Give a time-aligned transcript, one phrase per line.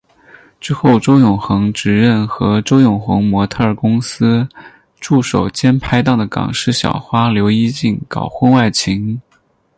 [0.59, 4.49] 之后周永恒直认和周永恒模特儿公司
[4.99, 9.21] 助手兼拍档的港视小花刘依静搞婚外情。